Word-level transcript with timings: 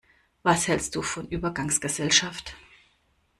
Was 0.41 0.67
hälst 0.67 0.95
du 0.95 1.03
von 1.03 1.27
Übergangsgesellschaft? 1.27 2.55